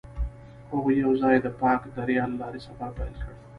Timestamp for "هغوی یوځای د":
0.71-1.47